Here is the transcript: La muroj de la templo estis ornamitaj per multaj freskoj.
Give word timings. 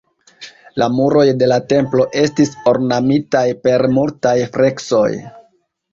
La 0.81 0.85
muroj 0.99 1.25
de 1.41 1.49
la 1.51 1.59
templo 1.73 2.07
estis 2.21 2.53
ornamitaj 2.73 3.45
per 3.69 3.87
multaj 3.99 4.37
freskoj. 4.57 5.07